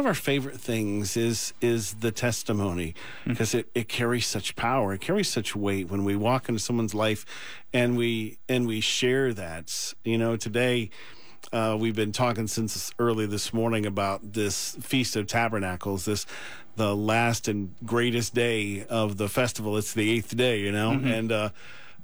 [0.00, 4.94] of our favorite things is is the testimony because it, it carries such power.
[4.94, 7.24] It carries such weight when we walk into someone's life
[7.72, 9.94] and we and we share that.
[10.02, 10.90] You know today
[11.52, 16.26] uh, we've been talking since early this morning about this feast of tabernacles this
[16.76, 19.76] the last and greatest day of the festival.
[19.76, 20.92] It's the eighth day you know?
[20.92, 21.50] And uh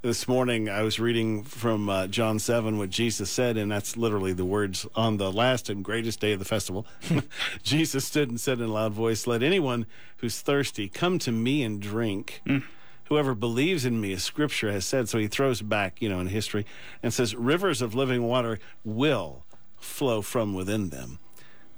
[0.06, 4.32] this morning I was reading from uh, John 7 what Jesus said, and that's literally
[4.32, 6.86] the words on the last and greatest day of the festival.
[7.64, 9.84] Jesus stood and said in a loud voice, Let anyone
[10.18, 12.40] who's thirsty come to me and drink.
[13.06, 15.08] Whoever believes in me, as scripture has said.
[15.08, 16.66] So he throws back, you know, in history
[17.02, 19.44] and says, Rivers of living water will
[19.76, 21.18] flow from within them.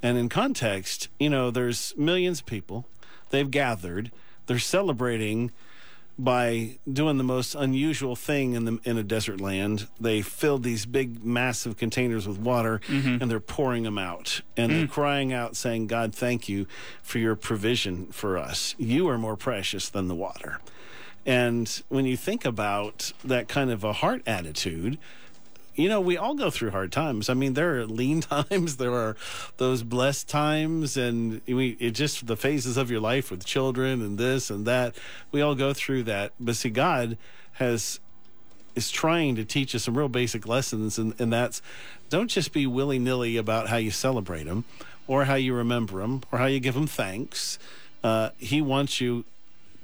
[0.02, 2.86] And in context, you know, there's millions of people.
[3.30, 4.12] They've gathered.
[4.45, 5.50] They're celebrating
[6.18, 9.86] by doing the most unusual thing in the in a desert land.
[10.00, 13.22] They filled these big, massive containers with water, mm-hmm.
[13.22, 14.91] and they're pouring them out, and they're mm.
[14.91, 16.66] crying out, saying, "God, thank you
[17.02, 18.74] for your provision for us.
[18.78, 20.61] You are more precious than the water."
[21.24, 24.98] And when you think about that kind of a heart attitude,
[25.78, 27.28] you know, we all go through hard times.
[27.30, 29.16] I mean, there are lean times, there are
[29.58, 34.18] those blessed times, and we it just the phases of your life with children and
[34.18, 34.96] this and that.
[35.30, 36.32] We all go through that.
[36.40, 37.16] But see, God
[37.52, 38.00] has
[38.74, 41.62] is trying to teach us some real basic lessons, and, and that's
[42.10, 44.64] don't just be willy nilly about how you celebrate them,
[45.06, 47.58] or how you remember them, or how you give them thanks.
[48.02, 49.24] Uh, he wants you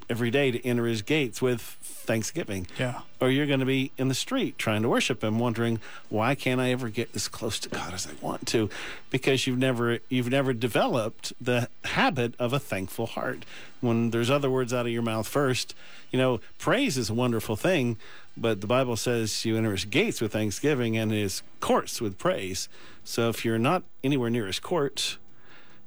[0.09, 2.67] every day to enter his gates with thanksgiving.
[2.77, 3.01] Yeah.
[3.19, 6.61] or you're going to be in the street trying to worship him wondering why can't
[6.61, 8.69] i ever get as close to god as i want to?
[9.09, 13.45] Because you've never you've never developed the habit of a thankful heart.
[13.81, 15.73] When there's other words out of your mouth first
[16.11, 17.97] you know praise is a wonderful thing
[18.37, 22.69] but the bible says you enter his gates with thanksgiving and his courts with praise.
[23.03, 25.17] So if you're not anywhere near his court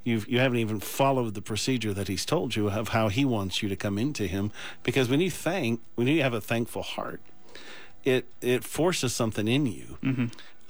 [0.09, 3.63] You've, you haven't even followed the procedure that he's told you of how he wants
[3.63, 4.51] you to come into him.
[4.83, 7.21] Because when you thank, when you have a thankful heart,
[8.05, 9.99] it it forces something in you.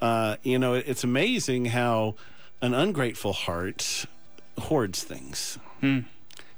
[0.01, 2.15] Uh, you know, it's amazing how
[2.61, 4.07] an ungrateful heart
[4.59, 5.59] hoards things.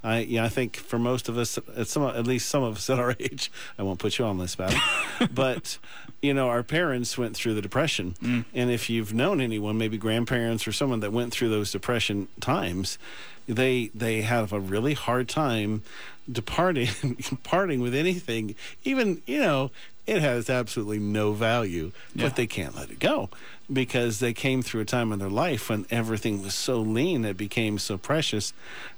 [0.02, 2.90] I yeah, I think for most of us, at some at least some of us
[2.90, 4.80] at our age, I won't put you on this battle,
[5.32, 5.78] but
[6.22, 8.44] you know, our parents went through the depression, mm.
[8.54, 12.98] and if you've known anyone, maybe grandparents or someone that went through those depression times,
[13.46, 15.82] they they have a really hard time
[16.30, 16.88] departing
[17.42, 19.70] parting with anything, even you know.
[20.10, 22.24] It has absolutely no value, Yeah.
[22.24, 23.30] but they can't let it go
[23.72, 27.36] because they came through a time in their life when everything was so lean, it
[27.36, 28.52] became so precious.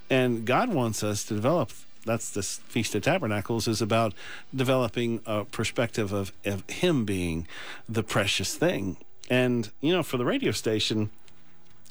[0.08, 1.70] And God wants us to develop.
[2.06, 4.14] That's this Feast of Tabernacles is about
[4.54, 7.46] developing a perspective of, of Him being
[7.86, 8.96] the precious thing.
[9.28, 11.10] And, you know, for the radio station,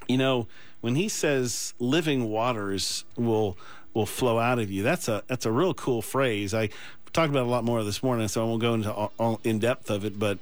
[0.07, 0.47] you know,
[0.81, 3.55] when he says living waters will
[3.93, 6.55] will flow out of you, that's a that's a real cool phrase.
[6.55, 6.69] I
[7.13, 9.59] talked about a lot more this morning, so I won't go into all, all in
[9.59, 10.37] depth of it, but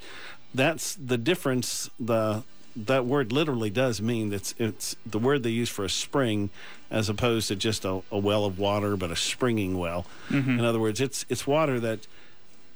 [0.53, 1.89] that's the difference.
[1.99, 2.43] The
[2.75, 6.49] that word literally does mean it's it's the word they use for a spring
[6.91, 10.05] as opposed to just a, a well of water, but a springing well.
[10.29, 10.59] Mm-hmm.
[10.59, 12.07] In other words, it's it's water that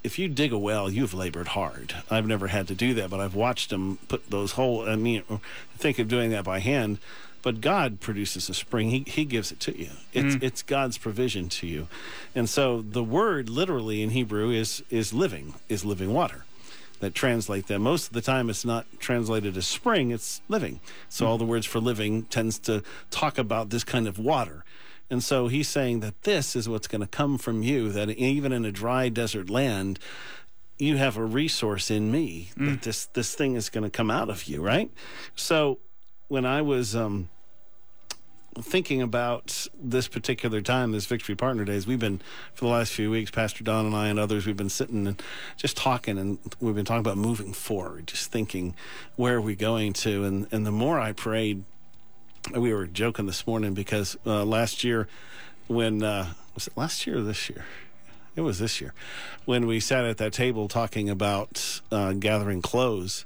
[0.03, 1.95] if you dig a well, you've labored hard.
[2.11, 4.87] I've never had to do that, but I've watched them put those whole.
[4.87, 5.23] I mean,
[5.77, 6.99] think of doing that by hand,
[7.43, 8.89] but God produces a spring.
[8.89, 9.89] He He gives it to you.
[10.13, 10.43] It's mm.
[10.43, 11.87] it's God's provision to you,
[12.33, 16.45] and so the word literally in Hebrew is is living is living water.
[17.01, 20.11] That translate that most of the time it's not translated as spring.
[20.11, 20.79] It's living.
[21.09, 21.27] So mm.
[21.27, 22.81] all the words for living tends to
[23.11, 24.63] talk about this kind of water.
[25.09, 28.53] And so he's saying that this is what's going to come from you, that even
[28.53, 29.99] in a dry desert land,
[30.79, 32.81] you have a resource in me, that mm.
[32.81, 34.89] this, this thing is going to come out of you, right?
[35.35, 35.79] So
[36.29, 37.29] when I was um,
[38.61, 42.21] thinking about this particular time, this Victory Partner Days, we've been,
[42.53, 45.21] for the last few weeks, Pastor Don and I and others, we've been sitting and
[45.57, 48.75] just talking, and we've been talking about moving forward, just thinking,
[49.15, 50.23] where are we going to?
[50.23, 51.63] And, and the more I prayed,
[52.55, 55.07] we were joking this morning because uh, last year,
[55.67, 57.65] when uh, was it last year or this year?
[58.35, 58.93] It was this year
[59.45, 63.25] when we sat at that table talking about uh, gathering clothes,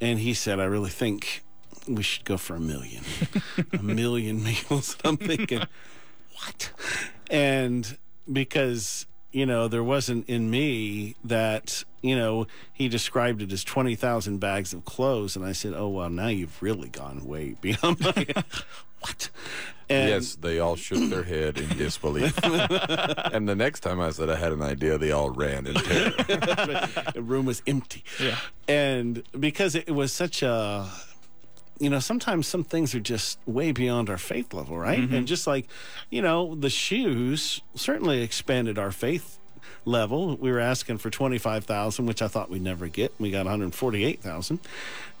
[0.00, 1.42] and he said, "I really think
[1.88, 3.02] we should go for a million,
[3.72, 5.62] a million meals." And I'm thinking,
[6.42, 6.70] what?
[7.30, 7.96] And
[8.30, 14.38] because you know there wasn't in me that you know he described it as 20,000
[14.38, 18.26] bags of clothes and I said oh well now you've really gone way beyond my
[19.00, 19.28] what
[19.90, 22.38] and yes, they all shook their head in disbelief.
[22.42, 26.10] and the next time I said I had an idea, they all ran in terror.
[27.14, 28.36] the room was empty Yeah.
[28.66, 30.86] and because it was such a
[31.78, 34.98] you know, sometimes some things are just way beyond our faith level, right?
[35.00, 35.14] Mm-hmm.
[35.14, 35.66] And just like,
[36.10, 39.38] you know, the shoes certainly expanded our faith
[39.84, 40.36] level.
[40.36, 43.12] We were asking for 25,000, which I thought we'd never get.
[43.18, 44.58] We got 148,000.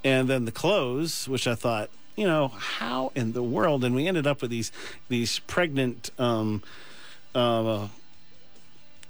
[0.04, 3.84] And then the clothes, which I thought, you know, how in the world?
[3.84, 4.72] And we ended up with these
[5.08, 6.62] these pregnant um,
[7.34, 7.88] uh,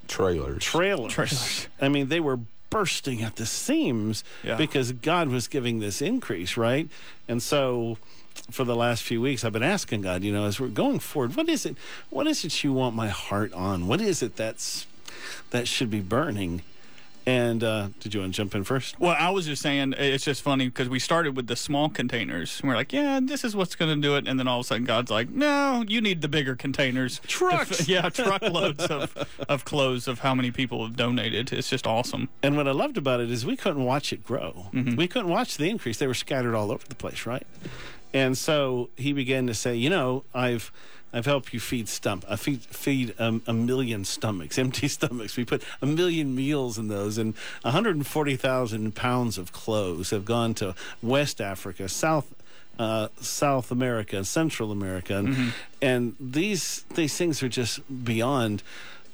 [0.07, 0.63] Trailers.
[0.63, 1.13] trailers.
[1.13, 1.67] Trailers.
[1.81, 4.55] I mean, they were bursting at the seams Yeah.
[4.55, 6.87] because God was giving this increase, right?
[7.27, 7.97] And so
[8.51, 11.35] for the last few weeks I've been asking God, you know, as we're going forward,
[11.35, 11.75] what is it
[12.09, 13.87] what is it you want my heart on?
[13.87, 14.85] What is it that's
[15.51, 16.61] that should be burning?
[17.29, 18.99] And uh, did you want to jump in first?
[18.99, 22.59] Well, I was just saying, it's just funny because we started with the small containers.
[22.59, 24.27] And we're like, yeah, this is what's going to do it.
[24.27, 27.21] And then all of a sudden, God's like, no, you need the bigger containers.
[27.27, 27.87] Trucks.
[27.87, 29.15] yeah, truckloads of,
[29.47, 31.53] of clothes of how many people have donated.
[31.53, 32.29] It's just awesome.
[32.41, 34.71] And what I loved about it is we couldn't watch it grow.
[34.73, 34.95] Mm-hmm.
[34.95, 35.99] We couldn't watch the increase.
[35.99, 37.45] They were scattered all over the place, right?
[38.11, 40.71] And so he began to say, you know, I've
[41.11, 45.37] I've helped you feed stump, I feed feed um, a million stomachs, empty stomachs.
[45.37, 47.33] We put a million meals in those, and
[47.63, 52.33] 140,000 pounds of clothes have gone to West Africa, South
[52.79, 58.63] uh, South America, Central America, and, and these these things are just beyond.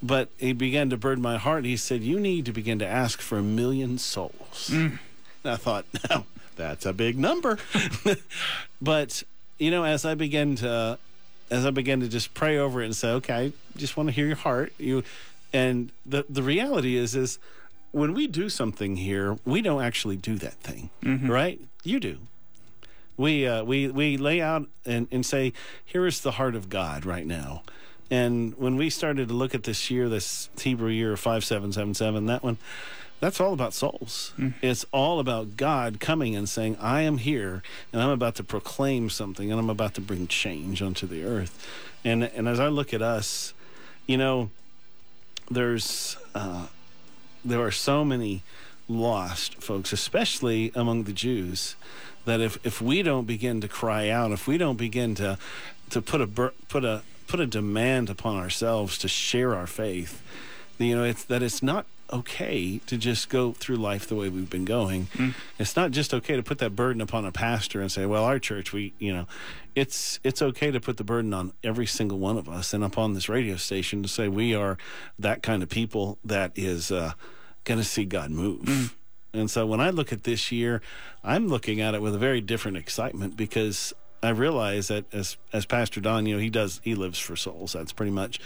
[0.03, 1.65] But he began to burn my heart.
[1.65, 4.99] He said, "You need to begin to ask for a million souls." And
[5.43, 6.25] I thought, "No,
[6.55, 7.57] that's a big number."
[8.81, 9.23] but
[9.57, 10.99] you know, as I began to,
[11.49, 14.13] as I began to just pray over it and say, "Okay, I just want to
[14.13, 15.03] hear your heart," you,
[15.53, 17.39] and the the reality is, is
[17.91, 20.89] when we do something here, we don't actually do that thing,
[21.29, 21.59] right?
[21.83, 22.19] You do
[23.17, 25.53] we uh, we we lay out and, and say,
[25.83, 27.63] here is the heart of God right now.
[28.11, 31.93] And when we started to look at this year, this Hebrew year five seven seven
[31.93, 32.57] seven, that one,
[33.25, 34.33] that's all about souls.
[34.61, 39.09] It's all about God coming and saying, I am here and I'm about to proclaim
[39.09, 41.67] something and I'm about to bring change onto the earth.
[42.03, 43.55] And and as I look at us,
[44.05, 44.51] you know,
[45.49, 46.67] there's uh,
[47.43, 48.43] there are so many
[48.87, 51.75] lost folks, especially among the Jews,
[52.25, 55.39] that if, if we don't begin to cry out, if we don't begin to
[55.89, 60.21] to put a put a put a demand upon ourselves to share our faith,
[60.77, 64.49] you know, it's that it's not okay to just go through life the way we've
[64.49, 65.07] been going.
[65.59, 68.39] It's not just okay to put that burden upon a pastor and say, "Well, our
[68.39, 69.27] church, we, you know."
[69.75, 73.13] It's it's okay to put the burden on every single one of us and upon
[73.13, 74.77] this radio station to say we are
[75.19, 77.11] that kind of people that is uh,
[77.65, 78.95] going to see God move.
[79.33, 80.81] And so when I look at this year,
[81.25, 83.93] I'm looking at it with a very different excitement because
[84.25, 87.73] I realize that as as Pastor Don, you know, he does he lives for souls.
[87.73, 88.39] That's pretty much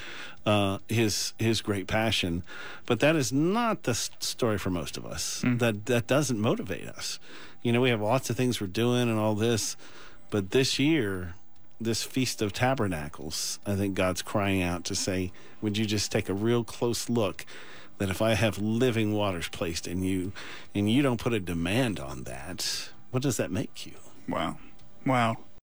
[0.46, 2.44] uh, his his great passion.
[2.86, 5.42] But that is not the story for most of us.
[5.58, 7.20] That that doesn't motivate us.
[7.62, 9.76] You know, we have lots of things we're doing and all this,
[10.30, 11.36] but this year,
[11.80, 15.31] this feast of tabernacles, I think God's crying out to say,
[15.62, 17.46] "Would you just take a real close look?"
[18.00, 20.31] that if I have living waters placed in you
[20.74, 23.94] and you don't put a demand on that, what does that make you?
[24.28, 24.58] Wow.
[25.06, 25.38] Wow.